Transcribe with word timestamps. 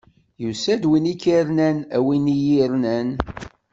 Yusa-d 0.43 0.83
win 0.89 1.05
k-irnan, 1.21 1.77
a 1.97 1.99
win 2.05 2.25
i 2.35 2.35
yi-irnan! 2.43 3.09